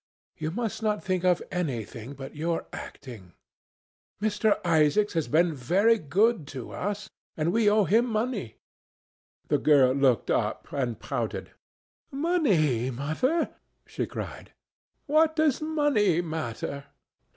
You 0.35 0.49
must 0.49 0.81
not 0.81 1.03
think 1.03 1.23
of 1.23 1.43
anything 1.51 2.13
but 2.13 2.35
your 2.35 2.65
acting. 2.73 3.33
Mr. 4.19 4.59
Isaacs 4.65 5.13
has 5.13 5.27
been 5.27 5.53
very 5.53 5.99
good 5.99 6.47
to 6.57 6.71
us, 6.71 7.07
and 7.37 7.53
we 7.53 7.69
owe 7.69 7.83
him 7.83 8.07
money." 8.07 8.55
The 9.49 9.59
girl 9.59 9.93
looked 9.93 10.31
up 10.31 10.67
and 10.73 10.99
pouted. 10.99 11.51
"Money, 12.09 12.89
Mother?" 12.89 13.53
she 13.85 14.07
cried, 14.07 14.53
"what 15.05 15.35
does 15.35 15.61
money 15.61 16.19
matter? 16.19 16.85